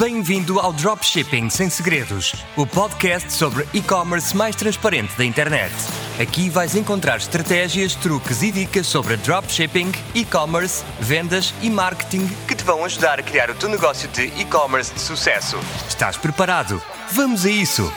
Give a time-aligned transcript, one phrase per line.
[0.00, 5.74] Bem-vindo ao Dropshipping Sem Segredos, o podcast sobre e-commerce mais transparente da internet.
[6.18, 12.64] Aqui vais encontrar estratégias, truques e dicas sobre dropshipping, e-commerce, vendas e marketing que te
[12.64, 15.58] vão ajudar a criar o teu negócio de e-commerce de sucesso.
[15.86, 16.80] Estás preparado?
[17.12, 17.92] Vamos a isso!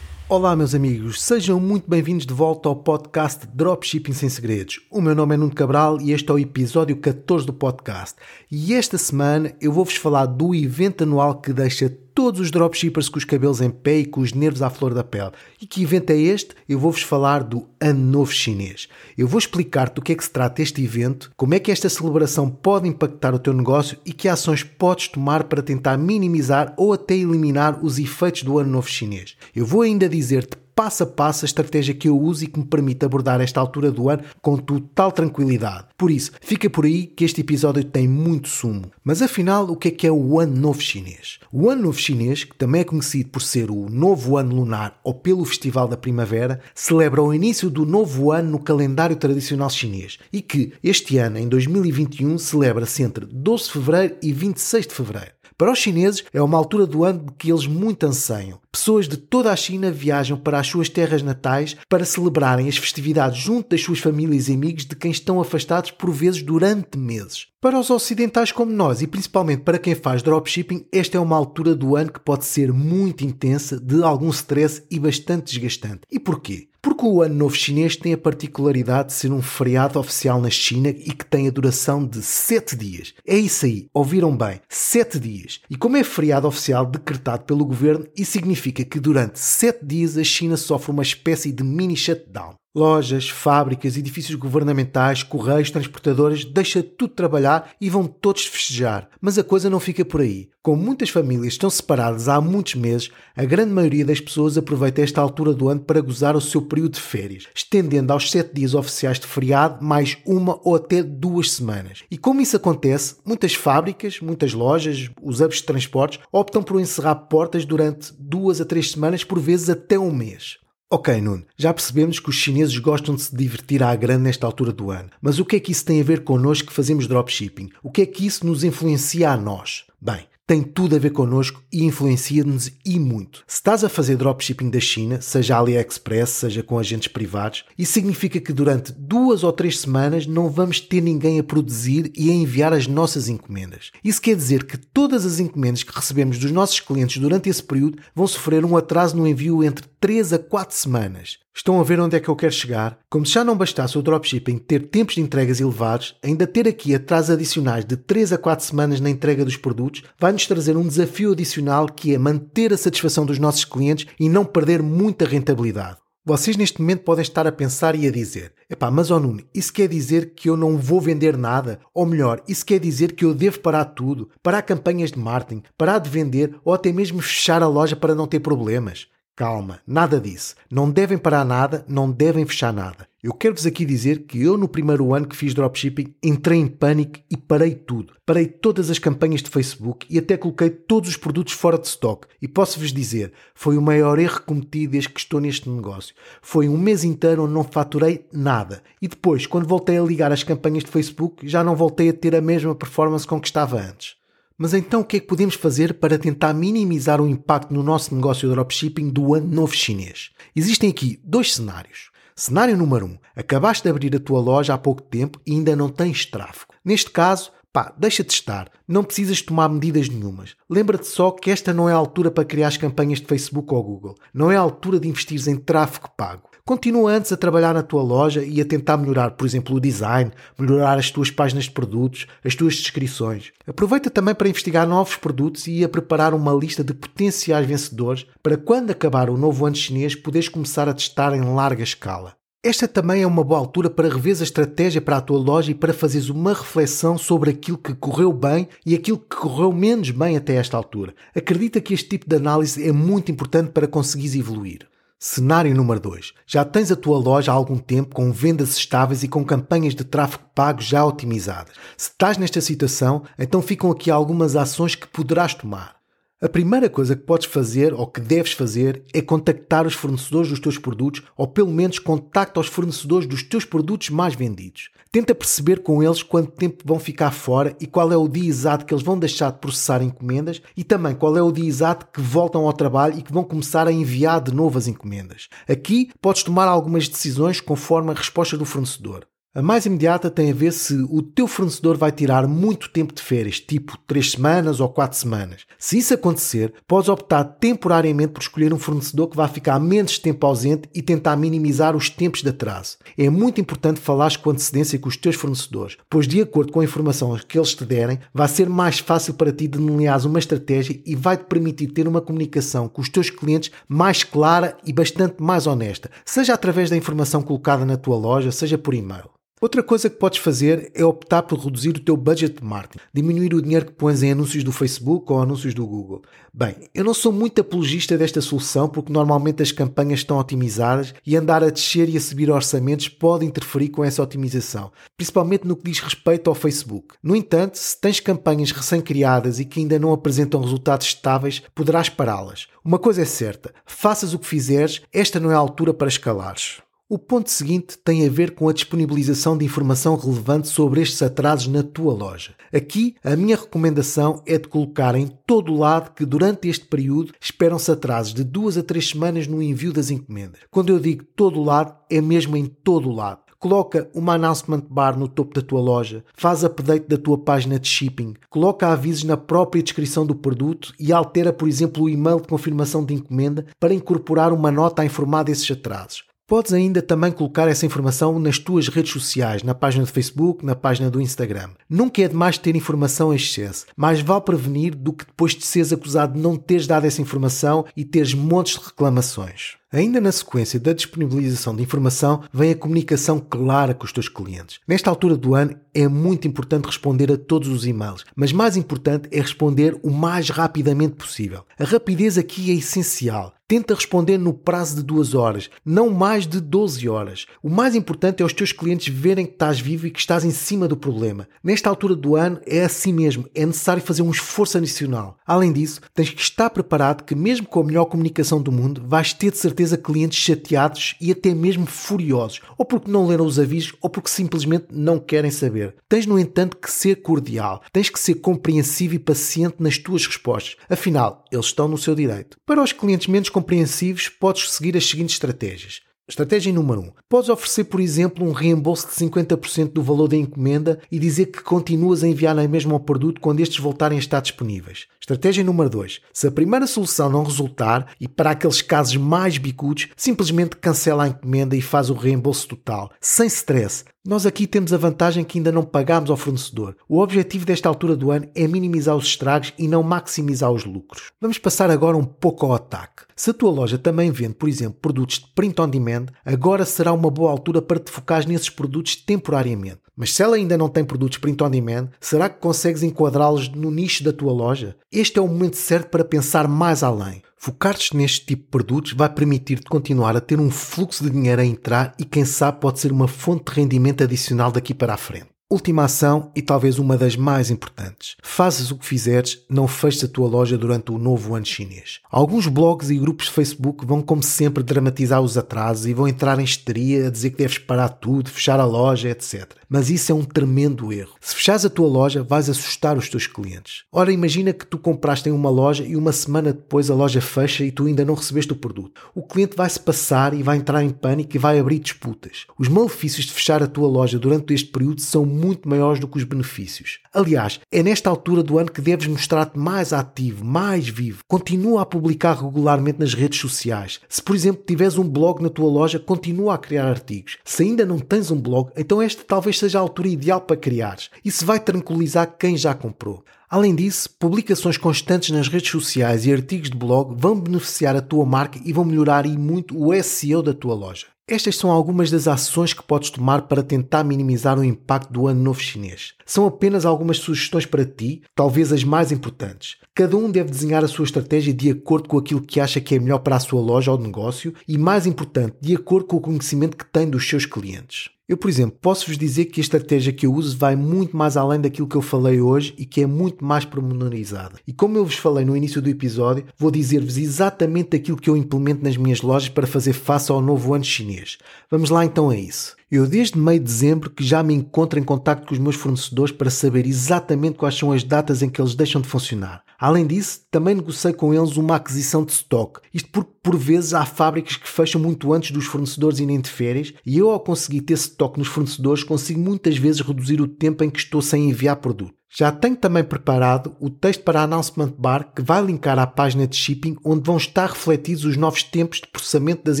[0.30, 4.78] Olá, meus amigos, sejam muito bem-vindos de volta ao podcast Dropshipping Sem Segredos.
[4.88, 8.14] O meu nome é Nuno Cabral e este é o episódio 14 do podcast.
[8.48, 13.18] E esta semana eu vou-vos falar do evento anual que deixa todos os dropshippers com
[13.18, 15.32] os cabelos em pé e com os nervos à flor da pele.
[15.60, 16.54] E que evento é este?
[16.68, 18.88] Eu vou-vos falar do Ano Novo Chinês.
[19.16, 21.88] Eu vou explicar-te do que é que se trata este evento, como é que esta
[21.88, 26.92] celebração pode impactar o teu negócio e que ações podes tomar para tentar minimizar ou
[26.92, 29.36] até eliminar os efeitos do Ano Novo Chinês.
[29.54, 32.64] Eu vou ainda dizer-te passo a passo a estratégia que eu uso e que me
[32.64, 35.88] permite abordar esta altura do ano com total tranquilidade.
[35.94, 38.90] Por isso, fica por aí que este episódio tem muito sumo.
[39.04, 41.38] Mas afinal, o que é que é o Ano Novo Chinês?
[41.52, 45.12] O Ano Novo Chinês, que também é conhecido por ser o Novo Ano Lunar ou
[45.12, 50.40] pelo Festival da Primavera, celebra o início do novo ano no calendário tradicional chinês e
[50.40, 55.32] que, este ano, em 2021, celebra-se entre 12 de fevereiro e 26 de fevereiro.
[55.60, 58.58] Para os chineses, é uma altura do ano de que eles muito anseiam.
[58.72, 63.40] Pessoas de toda a China viajam para as suas terras natais para celebrarem as festividades
[63.40, 67.48] junto das suas famílias e amigos de quem estão afastados por vezes durante meses.
[67.60, 71.74] Para os ocidentais como nós e principalmente para quem faz dropshipping, esta é uma altura
[71.74, 76.02] do ano que pode ser muito intensa, de algum stress e bastante desgastante.
[76.10, 76.68] E porquê?
[76.82, 80.88] Porque o Ano Novo Chinês tem a particularidade de ser um feriado oficial na China
[80.88, 83.12] e que tem a duração de 7 dias.
[83.26, 85.60] É isso aí, ouviram bem, 7 dias.
[85.68, 90.24] E como é feriado oficial decretado pelo governo, isso significa que durante 7 dias a
[90.24, 92.54] China sofre uma espécie de mini shutdown.
[92.72, 99.08] Lojas, fábricas, edifícios governamentais, correios, transportadoras, deixa tudo trabalhar e vão todos festejar.
[99.20, 100.48] Mas a coisa não fica por aí.
[100.62, 105.20] Como muitas famílias estão separadas há muitos meses, a grande maioria das pessoas aproveita esta
[105.20, 109.18] altura do ano para gozar o seu período de férias, estendendo aos sete dias oficiais
[109.18, 112.04] de feriado mais uma ou até duas semanas.
[112.08, 117.16] E como isso acontece, muitas fábricas, muitas lojas, os hubs de transportes optam por encerrar
[117.16, 120.60] portas durante duas a três semanas, por vezes até um mês.
[120.92, 124.72] Ok, Nuno, já percebemos que os chineses gostam de se divertir à grande nesta altura
[124.72, 127.70] do ano, mas o que é que isso tem a ver connosco que fazemos dropshipping?
[127.80, 129.84] O que é que isso nos influencia a nós?
[130.00, 133.44] Bem, tem tudo a ver connosco e influencia-nos e muito.
[133.46, 138.40] Se estás a fazer dropshipping da China, seja AliExpress, seja com agentes privados, isso significa
[138.40, 142.72] que durante duas ou três semanas não vamos ter ninguém a produzir e a enviar
[142.72, 143.92] as nossas encomendas.
[144.02, 148.02] Isso quer dizer que todas as encomendas que recebemos dos nossos clientes durante esse período
[148.12, 151.38] vão sofrer um atraso no envio entre 3 a 4 semanas.
[151.54, 152.98] Estão a ver onde é que eu quero chegar?
[153.10, 156.94] Como se já não bastasse o dropshipping ter tempos de entregas elevados, ainda ter aqui
[156.94, 161.32] atrasos adicionais de 3 a 4 semanas na entrega dos produtos vai-nos trazer um desafio
[161.32, 165.98] adicional que é manter a satisfação dos nossos clientes e não perder muita rentabilidade.
[166.24, 169.72] Vocês neste momento podem estar a pensar e a dizer: epá, mas ó Nuno, isso
[169.72, 171.80] quer dizer que eu não vou vender nada?
[171.92, 175.98] Ou melhor, isso quer dizer que eu devo parar tudo, parar campanhas de marketing, parar
[175.98, 179.08] de vender ou até mesmo fechar a loja para não ter problemas?
[179.40, 180.54] Calma, nada disso.
[180.70, 183.08] Não devem parar nada, não devem fechar nada.
[183.22, 187.20] Eu quero-vos aqui dizer que eu, no primeiro ano que fiz dropshipping, entrei em pânico
[187.30, 188.12] e parei tudo.
[188.26, 192.28] Parei todas as campanhas de Facebook e até coloquei todos os produtos fora de stock.
[192.42, 196.14] E posso-vos dizer, foi o maior erro cometido desde que estou neste negócio.
[196.42, 198.82] Foi um mês inteiro onde não faturei nada.
[199.00, 202.36] E depois, quando voltei a ligar as campanhas de Facebook, já não voltei a ter
[202.36, 204.19] a mesma performance com que estava antes.
[204.62, 208.14] Mas então o que é que podemos fazer para tentar minimizar o impacto no nosso
[208.14, 210.32] negócio de dropshipping do ano novo chinês?
[210.54, 212.10] Existem aqui dois cenários.
[212.36, 213.08] Cenário número 1.
[213.08, 216.74] Um, acabaste de abrir a tua loja há pouco tempo e ainda não tens tráfego.
[216.84, 218.70] Neste caso, pá, deixa de estar.
[218.86, 220.54] Não precisas tomar medidas nenhumas.
[220.68, 223.82] Lembra-te só que esta não é a altura para criar as campanhas de Facebook ou
[223.82, 224.14] Google.
[224.34, 226.49] Não é a altura de investir em tráfego pago.
[226.70, 230.30] Continua antes a trabalhar na tua loja e a tentar melhorar, por exemplo, o design,
[230.56, 233.50] melhorar as tuas páginas de produtos, as tuas descrições.
[233.66, 238.56] Aproveita também para investigar novos produtos e a preparar uma lista de potenciais vencedores para
[238.56, 242.36] quando acabar o novo ano chinês poderes começar a testar em larga escala.
[242.62, 245.74] Esta também é uma boa altura para reveres a estratégia para a tua loja e
[245.74, 250.36] para fazeres uma reflexão sobre aquilo que correu bem e aquilo que correu menos bem
[250.36, 251.16] até esta altura.
[251.34, 254.88] Acredita que este tipo de análise é muito importante para conseguires evoluir.
[255.22, 256.32] Cenário número 2.
[256.46, 260.02] Já tens a tua loja há algum tempo com vendas estáveis e com campanhas de
[260.02, 261.74] tráfego pago já otimizadas.
[261.94, 265.99] Se estás nesta situação, então ficam aqui algumas ações que poderás tomar.
[266.42, 270.58] A primeira coisa que podes fazer ou que deves fazer é contactar os fornecedores dos
[270.58, 274.88] teus produtos ou pelo menos contacta os fornecedores dos teus produtos mais vendidos.
[275.12, 278.86] Tenta perceber com eles quanto tempo vão ficar fora e qual é o dia exato
[278.86, 282.22] que eles vão deixar de processar encomendas e também qual é o dia exato que
[282.22, 285.46] voltam ao trabalho e que vão começar a enviar de novo as encomendas.
[285.68, 289.26] Aqui podes tomar algumas decisões conforme a resposta do fornecedor.
[289.52, 293.20] A mais imediata tem a ver se o teu fornecedor vai tirar muito tempo de
[293.20, 295.66] férias, tipo 3 semanas ou 4 semanas.
[295.76, 300.46] Se isso acontecer, podes optar temporariamente por escolher um fornecedor que vai ficar menos tempo
[300.46, 302.96] ausente e tentar minimizar os tempos de atraso.
[303.18, 306.84] É muito importante falares com antecedência com os teus fornecedores, pois de acordo com a
[306.84, 311.16] informação que eles te derem, vai ser mais fácil para ti delinear uma estratégia e
[311.16, 316.08] vai-te permitir ter uma comunicação com os teus clientes mais clara e bastante mais honesta,
[316.24, 319.39] seja através da informação colocada na tua loja, seja por e-mail.
[319.62, 323.52] Outra coisa que podes fazer é optar por reduzir o teu budget de marketing, diminuir
[323.52, 326.22] o dinheiro que pões em anúncios do Facebook ou anúncios do Google.
[326.50, 331.36] Bem, eu não sou muito apologista desta solução porque normalmente as campanhas estão otimizadas e
[331.36, 335.90] andar a descer e a subir orçamentos pode interferir com essa otimização, principalmente no que
[335.90, 337.16] diz respeito ao Facebook.
[337.22, 342.66] No entanto, se tens campanhas recém-criadas e que ainda não apresentam resultados estáveis, poderás pará-las.
[342.82, 346.78] Uma coisa é certa, faças o que fizeres, esta não é a altura para escalares.
[347.12, 351.66] O ponto seguinte tem a ver com a disponibilização de informação relevante sobre estes atrasos
[351.66, 352.54] na tua loja.
[352.72, 357.32] Aqui, a minha recomendação é de colocar em todo o lado que durante este período
[357.40, 360.60] esperam-se atrasos de duas a três semanas no envio das encomendas.
[360.70, 363.40] Quando eu digo todo o lado, é mesmo em todo o lado.
[363.58, 367.88] Coloca uma announcement bar no topo da tua loja, faz update da tua página de
[367.88, 372.46] shipping, coloca avisos na própria descrição do produto e altera, por exemplo, o e-mail de
[372.46, 376.29] confirmação de encomenda para incorporar uma nota a informar desses atrasos.
[376.50, 380.74] Podes ainda também colocar essa informação nas tuas redes sociais, na página do Facebook, na
[380.74, 381.70] página do Instagram.
[381.88, 385.92] Nunca é demais ter informação em excesso, mas vale prevenir do que depois de seres
[385.92, 389.76] acusado de não teres dado essa informação e teres montes de reclamações.
[389.92, 394.80] Ainda na sequência da disponibilização de informação vem a comunicação clara com os teus clientes.
[394.88, 399.28] Nesta altura do ano é muito importante responder a todos os e-mails, mas mais importante
[399.30, 401.64] é responder o mais rapidamente possível.
[401.78, 403.54] A rapidez aqui é essencial.
[403.70, 407.46] Tenta responder no prazo de duas horas, não mais de 12 horas.
[407.62, 410.50] O mais importante é os teus clientes verem que estás vivo e que estás em
[410.50, 411.46] cima do problema.
[411.62, 415.38] Nesta altura do ano é assim mesmo, é necessário fazer um esforço adicional.
[415.46, 419.32] Além disso, tens que estar preparado que, mesmo com a melhor comunicação do mundo, vais
[419.32, 423.94] ter de certeza clientes chateados e até mesmo furiosos, ou porque não leram os avisos
[424.00, 425.94] ou porque simplesmente não querem saber.
[426.08, 430.74] Tens, no entanto, que ser cordial, tens que ser compreensivo e paciente nas tuas respostas.
[430.88, 432.56] Afinal, eles estão no seu direito.
[432.66, 436.00] Para os clientes menos compreensivos, podes seguir as seguintes estratégias.
[436.26, 437.04] Estratégia número 1.
[437.04, 437.12] Um.
[437.28, 441.60] Podes oferecer, por exemplo, um reembolso de 50% do valor da encomenda e dizer que
[441.60, 445.06] continuas a enviar na mesma o produto quando estes voltarem a estar disponíveis.
[445.20, 446.20] Estratégia número 2.
[446.32, 451.28] Se a primeira solução não resultar e para aqueles casos mais bicudos, simplesmente cancela a
[451.28, 454.04] encomenda e faz o reembolso total, sem stress.
[454.26, 456.94] Nós aqui temos a vantagem que ainda não pagamos ao fornecedor.
[457.08, 461.30] O objetivo desta altura do ano é minimizar os estragos e não maximizar os lucros.
[461.40, 463.24] Vamos passar agora um pouco ao ataque.
[463.34, 467.14] Se a tua loja também vende, por exemplo, produtos de print on demand, agora será
[467.14, 470.00] uma boa altura para te focar nesses produtos temporariamente.
[470.14, 473.90] Mas se ela ainda não tem produtos print on demand, será que consegues enquadrá-los no
[473.90, 474.96] nicho da tua loja?
[475.10, 477.40] Este é o momento certo para pensar mais além.
[477.62, 481.64] Focar-te neste tipo de produtos vai permitir-te continuar a ter um fluxo de dinheiro a
[481.64, 485.49] entrar e, quem sabe, pode ser uma fonte de rendimento adicional daqui para a frente.
[485.72, 488.34] Última ação e talvez uma das mais importantes.
[488.42, 492.18] Fazes o que fizeres, não feches a tua loja durante o novo ano chinês.
[492.28, 496.58] Alguns blogs e grupos de Facebook vão, como sempre, dramatizar os atrasos e vão entrar
[496.58, 499.76] em histeria a dizer que deves parar tudo, fechar a loja, etc.
[499.88, 501.36] Mas isso é um tremendo erro.
[501.40, 504.02] Se fechares a tua loja, vais assustar os teus clientes.
[504.10, 507.84] Ora, imagina que tu compraste em uma loja e uma semana depois a loja fecha
[507.84, 509.20] e tu ainda não recebeste o produto.
[509.36, 512.66] O cliente vai se passar e vai entrar em pânico e vai abrir disputas.
[512.76, 516.38] Os malefícios de fechar a tua loja durante este período são muito maiores do que
[516.38, 517.20] os benefícios.
[517.32, 521.44] Aliás, é nesta altura do ano que deves mostrar-te mais ativo, mais vivo.
[521.46, 524.20] Continua a publicar regularmente nas redes sociais.
[524.28, 527.58] Se, por exemplo, tiveres um blog na tua loja, continua a criar artigos.
[527.64, 531.30] Se ainda não tens um blog, então esta talvez seja a altura ideal para criares.
[531.44, 533.44] Isso vai tranquilizar quem já comprou.
[533.70, 538.44] Além disso, publicações constantes nas redes sociais e artigos de blog vão beneficiar a tua
[538.44, 541.26] marca e vão melhorar e muito o SEO da tua loja.
[541.46, 545.62] Estas são algumas das ações que podes tomar para tentar minimizar o impacto do Ano
[545.62, 546.34] Novo Chinês.
[546.44, 549.98] São apenas algumas sugestões para ti, talvez as mais importantes.
[550.16, 553.20] Cada um deve desenhar a sua estratégia de acordo com aquilo que acha que é
[553.20, 556.96] melhor para a sua loja ou negócio e, mais importante, de acordo com o conhecimento
[556.96, 558.30] que tem dos seus clientes.
[558.50, 561.80] Eu, por exemplo, posso-vos dizer que a estratégia que eu uso vai muito mais além
[561.80, 564.74] daquilo que eu falei hoje e que é muito mais pormenorizada.
[564.84, 568.56] E como eu vos falei no início do episódio, vou dizer-vos exatamente aquilo que eu
[568.56, 571.58] implemento nas minhas lojas para fazer face ao novo ano chinês.
[571.88, 572.96] Vamos lá então a isso.
[573.10, 576.54] Eu desde meio de dezembro que já me encontro em contato com os meus fornecedores
[576.54, 579.82] para saber exatamente quais são as datas em que eles deixam de funcionar.
[579.98, 583.00] Além disso, também negociei com eles uma aquisição de stock.
[583.12, 587.12] Isto porque por vezes há fábricas que fecham muito antes dos fornecedores irem de férias
[587.26, 591.10] e eu ao conseguir ter stock nos fornecedores consigo muitas vezes reduzir o tempo em
[591.10, 592.39] que estou sem enviar produto.
[592.52, 596.66] Já tenho também preparado o texto para a Announcement Bar que vai linkar à página
[596.66, 600.00] de shipping onde vão estar refletidos os novos tempos de processamento das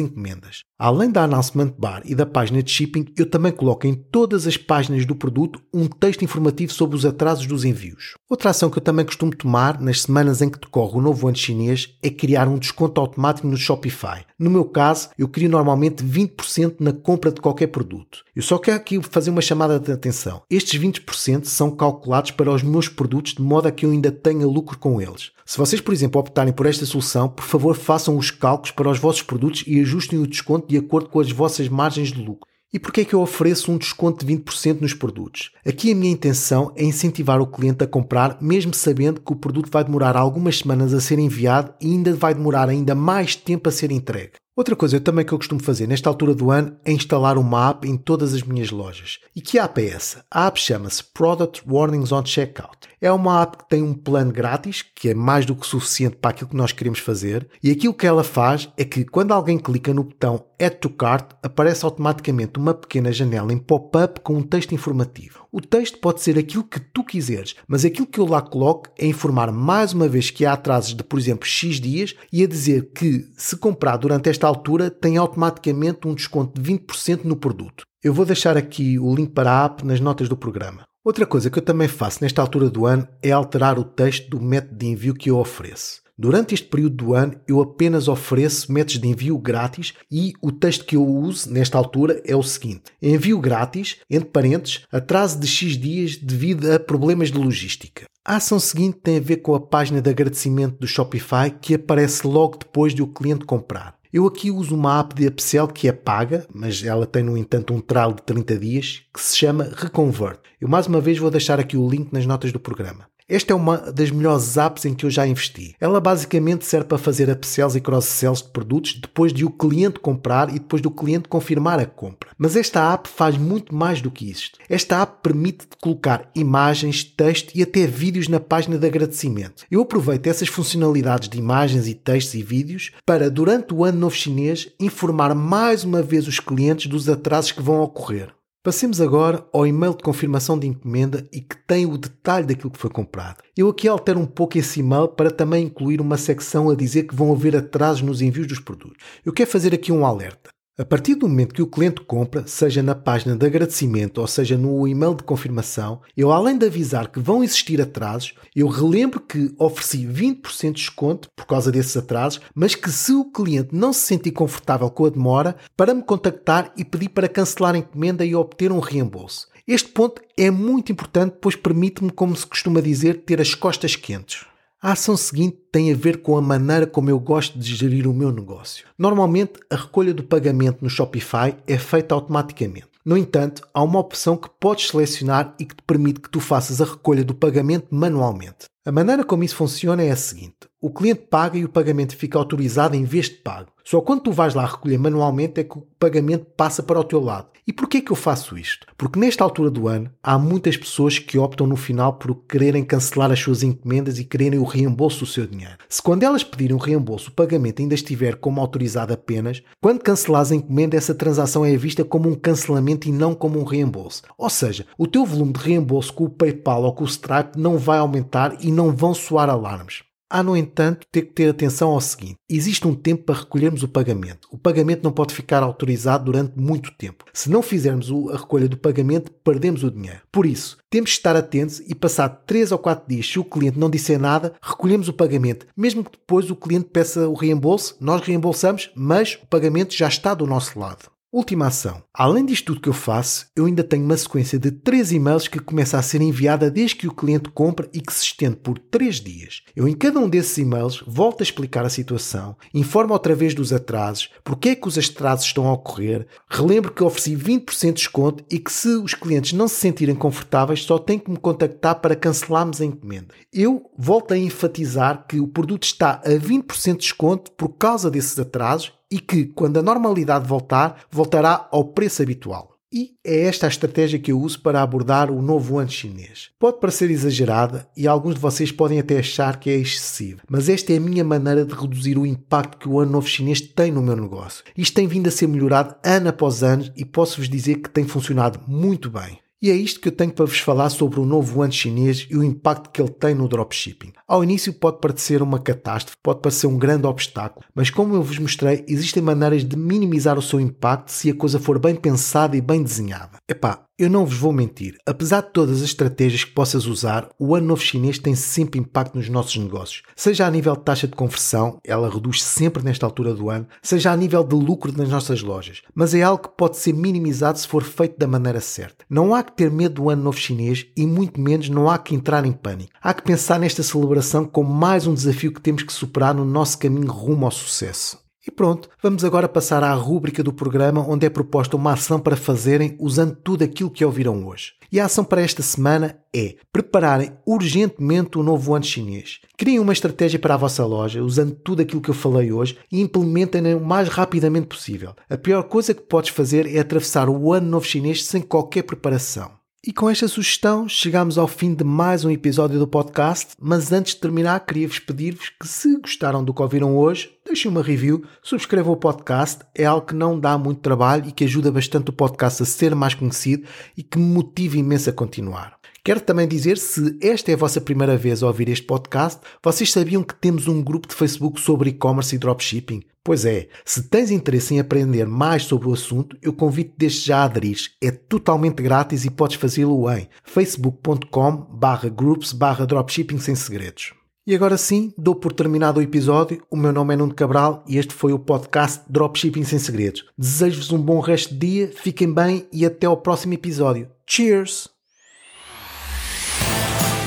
[0.00, 0.64] encomendas.
[0.76, 4.56] Além da Announcement Bar e da página de shipping, eu também coloco em todas as
[4.56, 8.14] páginas do produto um texto informativo sobre os atrasos dos envios.
[8.28, 11.36] Outra ação que eu também costumo tomar nas semanas em que decorre o novo ano
[11.36, 14.24] chinês é criar um desconto automático no Shopify.
[14.38, 18.24] No meu caso, eu crio normalmente 20% na compra de qualquer produto.
[18.34, 20.42] Eu só quero aqui fazer uma chamada de atenção.
[20.48, 24.46] Estes 20% são calculados para os meus produtos de modo a que eu ainda tenha
[24.46, 25.30] lucro com eles.
[25.44, 28.98] Se vocês, por exemplo, optarem por esta solução, por favor façam os cálculos para os
[28.98, 32.48] vossos produtos e ajustem o desconto de acordo com as vossas margens de lucro.
[32.72, 35.50] E por que é que eu ofereço um desconto de 20% nos produtos?
[35.66, 39.68] Aqui a minha intenção é incentivar o cliente a comprar, mesmo sabendo que o produto
[39.70, 43.72] vai demorar algumas semanas a ser enviado e ainda vai demorar ainda mais tempo a
[43.72, 44.32] ser entregue.
[44.60, 47.88] Outra coisa também que eu costumo fazer nesta altura do ano é instalar uma app
[47.88, 49.18] em todas as minhas lojas.
[49.34, 50.22] E que app é essa?
[50.30, 52.86] A app chama-se Product Warnings on Checkout.
[53.00, 56.32] É uma app que tem um plano grátis, que é mais do que suficiente para
[56.32, 59.94] aquilo que nós queremos fazer, e aquilo que ela faz é que quando alguém clica
[59.94, 64.74] no botão Add to Cart, aparece automaticamente uma pequena janela em pop-up com um texto
[64.74, 65.46] informativo.
[65.50, 69.06] O texto pode ser aquilo que tu quiseres, mas aquilo que eu lá coloco é
[69.06, 72.90] informar mais uma vez que há atrasos de, por exemplo, X dias e a dizer
[72.92, 77.84] que se comprar durante esta altura tem automaticamente um desconto de 20% no produto.
[78.04, 80.84] Eu vou deixar aqui o link para a app nas notas do programa.
[81.02, 84.40] Outra coisa que eu também faço nesta altura do ano é alterar o texto do
[84.40, 86.02] método de envio que eu ofereço.
[86.22, 90.84] Durante este período do ano, eu apenas ofereço métodos de envio grátis e o texto
[90.84, 95.78] que eu uso nesta altura é o seguinte: envio grátis, entre parênteses, atraso de X
[95.78, 98.04] dias devido a problemas de logística.
[98.22, 102.26] A ação seguinte tem a ver com a página de agradecimento do Shopify que aparece
[102.26, 103.98] logo depois de o cliente comprar.
[104.12, 107.72] Eu aqui uso uma app de upsell que é paga, mas ela tem, no entanto,
[107.72, 110.40] um trial de 30 dias que se chama Reconvert.
[110.60, 113.09] Eu mais uma vez vou deixar aqui o link nas notas do programa.
[113.30, 115.76] Esta é uma das melhores apps em que eu já investi.
[115.80, 120.48] Ela basicamente serve para fazer upsells e cross-sells de produtos depois de o cliente comprar
[120.50, 122.30] e depois do cliente confirmar a compra.
[122.36, 124.58] Mas esta app faz muito mais do que isto.
[124.68, 129.64] Esta app permite colocar imagens, texto e até vídeos na página de agradecimento.
[129.70, 134.16] Eu aproveito essas funcionalidades de imagens e textos e vídeos para, durante o ano novo
[134.16, 138.34] chinês, informar mais uma vez os clientes dos atrasos que vão ocorrer.
[138.62, 142.78] Passemos agora ao e-mail de confirmação de encomenda e que tem o detalhe daquilo que
[142.78, 143.42] foi comprado.
[143.56, 147.14] Eu aqui altero um pouco esse e-mail para também incluir uma secção a dizer que
[147.14, 149.02] vão haver atrasos nos envios dos produtos.
[149.24, 150.50] Eu quero fazer aqui um alerta.
[150.80, 154.56] A partir do momento que o cliente compra, seja na página de agradecimento ou seja
[154.56, 159.54] no e-mail de confirmação, eu além de avisar que vão existir atrasos, eu relembro que
[159.58, 164.06] ofereci 20% de desconto por causa desses atrasos, mas que se o cliente não se
[164.06, 168.34] sentir confortável com a demora, para me contactar e pedir para cancelar a encomenda e
[168.34, 169.48] obter um reembolso.
[169.68, 174.46] Este ponto é muito importante, pois permite-me, como se costuma dizer, ter as costas quentes.
[174.82, 178.14] A ação seguinte tem a ver com a maneira como eu gosto de gerir o
[178.14, 178.86] meu negócio.
[178.98, 182.88] Normalmente, a recolha do pagamento no Shopify é feita automaticamente.
[183.04, 186.80] No entanto, há uma opção que podes selecionar e que te permite que tu faças
[186.80, 188.70] a recolha do pagamento manualmente.
[188.82, 192.38] A maneira como isso funciona é a seguinte: o cliente paga e o pagamento fica
[192.38, 193.70] autorizado em vez de pago.
[193.84, 197.20] Só quando tu vais lá recolher manualmente é que o pagamento passa para o teu
[197.20, 197.48] lado.
[197.66, 198.86] E porquê que eu faço isto?
[198.96, 203.30] Porque nesta altura do ano há muitas pessoas que optam no final por quererem cancelar
[203.30, 205.76] as suas encomendas e quererem o reembolso do seu dinheiro.
[205.88, 210.50] Se quando elas pedirem o reembolso o pagamento ainda estiver como autorizado apenas, quando cancelares
[210.50, 214.22] a encomenda essa transação é vista como um cancelamento e não como um reembolso.
[214.36, 217.78] Ou seja, o teu volume de reembolso com o PayPal ou com o Stripe não
[217.78, 220.09] vai aumentar e não vão soar alarmes.
[220.32, 223.88] Há, no entanto, ter que ter atenção ao seguinte: existe um tempo para recolhermos o
[223.88, 224.46] pagamento.
[224.52, 227.24] O pagamento não pode ficar autorizado durante muito tempo.
[227.32, 230.20] Se não fizermos a recolha do pagamento, perdemos o dinheiro.
[230.30, 233.78] Por isso, temos que estar atentos e, passado 3 ou 4 dias, se o cliente
[233.78, 235.66] não disser nada, recolhemos o pagamento.
[235.76, 240.32] Mesmo que depois o cliente peça o reembolso, nós reembolsamos, mas o pagamento já está
[240.32, 241.10] do nosso lado.
[241.32, 242.02] Última ação.
[242.12, 245.60] Além disto tudo que eu faço, eu ainda tenho uma sequência de 3 e-mails que
[245.60, 249.20] começa a ser enviada desde que o cliente compra e que se estende por 3
[249.20, 249.62] dias.
[249.76, 253.72] Eu em cada um desses e-mails volto a explicar a situação, informo outra vez dos
[253.72, 258.44] atrasos, porque é que os atrasos estão a ocorrer, relembro que ofereci 20% de desconto
[258.50, 262.16] e que se os clientes não se sentirem confortáveis só têm que me contactar para
[262.16, 263.32] cancelarmos a encomenda.
[263.52, 268.36] Eu volto a enfatizar que o produto está a 20% de desconto por causa desses
[268.36, 272.70] atrasos e que, quando a normalidade voltar, voltará ao preço habitual.
[272.92, 276.50] E é esta a estratégia que eu uso para abordar o novo ano chinês.
[276.58, 280.92] Pode parecer exagerada e alguns de vocês podem até achar que é excessivo, mas esta
[280.92, 284.02] é a minha maneira de reduzir o impacto que o ano novo chinês tem no
[284.02, 284.64] meu negócio.
[284.76, 288.60] Isto tem vindo a ser melhorado ano após ano e posso-vos dizer que tem funcionado
[288.66, 289.38] muito bem.
[289.62, 292.36] E é isto que eu tenho para vos falar sobre o novo ano chinês e
[292.36, 294.10] o impacto que ele tem no dropshipping.
[294.26, 298.38] Ao início pode parecer uma catástrofe, pode parecer um grande obstáculo, mas como eu vos
[298.38, 302.60] mostrei, existem maneiras de minimizar o seu impacto se a coisa for bem pensada e
[302.62, 303.38] bem desenhada.
[303.46, 307.54] Epá, eu não vos vou mentir, apesar de todas as estratégias que possas usar, o
[307.54, 310.02] ano novo chinês tem sempre impacto nos nossos negócios.
[310.16, 314.10] Seja a nível de taxa de conversão, ela reduz sempre nesta altura do ano, seja
[314.10, 315.82] a nível de lucro nas nossas lojas.
[315.94, 319.04] Mas é algo que pode ser minimizado se for feito da maneira certa.
[319.06, 322.14] Não há que ter medo do ano novo chinês e muito menos não há que
[322.14, 322.92] entrar em pânico.
[323.02, 326.78] Há que pensar nesta celebração como mais um desafio que temos que superar no nosso
[326.78, 328.18] caminho rumo ao sucesso.
[328.50, 332.34] E pronto, vamos agora passar à rúbrica do programa onde é proposta uma ação para
[332.34, 334.72] fazerem usando tudo aquilo que ouviram hoje.
[334.90, 339.38] E a ação para esta semana é prepararem urgentemente o novo ano chinês.
[339.56, 343.00] Criem uma estratégia para a vossa loja usando tudo aquilo que eu falei hoje e
[343.00, 345.14] implementem-na o mais rapidamente possível.
[345.30, 349.59] A pior coisa que podes fazer é atravessar o ano novo chinês sem qualquer preparação.
[349.82, 354.12] E com esta sugestão chegamos ao fim de mais um episódio do podcast, mas antes
[354.12, 358.92] de terminar queria-vos pedir-vos que se gostaram do que ouviram hoje, deixem uma review, subscrevam
[358.92, 362.62] o podcast, é algo que não dá muito trabalho e que ajuda bastante o podcast
[362.62, 365.79] a ser mais conhecido e que me motiva imenso a continuar.
[366.02, 369.92] Quero também dizer, se esta é a vossa primeira vez a ouvir este podcast, vocês
[369.92, 373.02] sabiam que temos um grupo de Facebook sobre e-commerce e dropshipping?
[373.22, 377.38] Pois é, se tens interesse em aprender mais sobre o assunto, eu convido desde já
[377.38, 377.78] a aderir.
[378.00, 381.68] É totalmente grátis e podes fazê-lo em facebook.com
[382.14, 382.56] groups
[382.88, 384.14] dropshipping sem segredos.
[384.46, 386.62] E agora sim, dou por terminado o episódio.
[386.70, 390.24] O meu nome é Nuno Cabral e este foi o podcast Dropshipping Sem Segredos.
[390.36, 394.08] Desejo-vos um bom resto de dia, fiquem bem e até ao próximo episódio.
[394.26, 394.99] Cheers!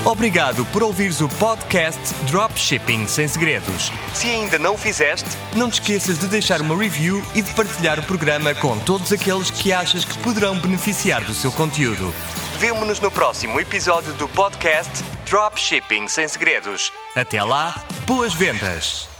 [0.05, 1.97] Obrigado por ouvires o podcast
[2.29, 3.89] Dropshipping Sem Segredos.
[4.13, 7.99] Se ainda não o fizeste, não te esqueças de deixar uma review e de partilhar
[7.99, 12.13] o programa com todos aqueles que achas que poderão beneficiar do seu conteúdo.
[12.59, 14.91] Vemo-nos no próximo episódio do podcast
[15.25, 16.91] Dropshipping Sem Segredos.
[17.15, 19.12] Até lá, boas vendas!